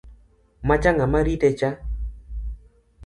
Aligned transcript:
Macha 0.67 0.89
ng’a 0.95 1.05
maritecha 1.13 1.69